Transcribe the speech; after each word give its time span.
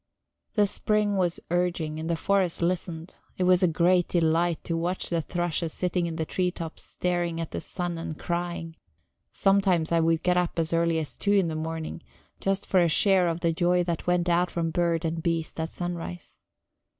The 0.55 0.65
spring 0.65 1.15
was 1.15 1.39
urging, 1.51 1.99
and 1.99 2.09
the 2.09 2.15
forest 2.15 2.63
listened; 2.63 3.13
it 3.37 3.43
was 3.43 3.61
a 3.61 3.67
great 3.67 4.07
delight 4.07 4.63
to 4.63 4.75
watch 4.75 5.11
the 5.11 5.21
thrushes 5.21 5.73
sitting 5.73 6.07
in 6.07 6.15
the 6.15 6.25
tree 6.25 6.49
tops 6.49 6.81
staring 6.83 7.39
at 7.39 7.51
the 7.51 7.61
sun 7.61 7.99
and 7.99 8.17
crying; 8.17 8.77
sometimes 9.31 9.91
I 9.91 9.99
would 9.99 10.23
get 10.23 10.37
up 10.37 10.57
as 10.57 10.73
early 10.73 10.97
as 10.97 11.15
two 11.15 11.33
in 11.33 11.49
the 11.49 11.55
morning, 11.55 12.01
just 12.39 12.65
for 12.65 12.79
a 12.79 12.89
share 12.89 13.27
of 13.27 13.41
the 13.41 13.53
joy 13.53 13.83
that 13.83 14.07
went 14.07 14.27
out 14.27 14.49
from 14.49 14.71
bird 14.71 15.05
and 15.05 15.21
beast 15.21 15.59
at 15.59 15.71
sunrise. 15.71 16.39